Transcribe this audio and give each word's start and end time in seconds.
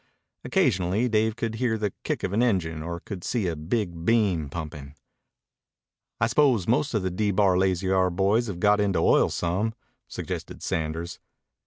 Occasionally 0.43 1.07
Dave 1.07 1.35
could 1.35 1.53
hear 1.61 1.77
the 1.77 1.93
kick 2.03 2.23
of 2.23 2.33
an 2.33 2.41
engine 2.41 2.81
or 2.81 2.99
could 2.99 3.23
see 3.23 3.45
a 3.47 3.55
big 3.55 4.03
beam 4.03 4.49
pumping. 4.49 4.95
"I 6.19 6.25
suppose 6.25 6.67
most 6.67 6.95
of 6.95 7.03
the 7.03 7.11
D 7.11 7.29
Bar 7.29 7.55
Lazy 7.55 7.91
R 7.91 8.09
boys 8.09 8.47
have 8.47 8.59
got 8.59 8.81
into 8.81 8.97
oil 8.97 9.29
some," 9.29 9.75
suggested 10.07 10.63
Sanders. 10.63 11.19